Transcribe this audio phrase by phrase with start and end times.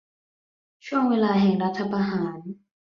[0.85, 2.37] ช่วงเวลาแห่งรัฐประหาร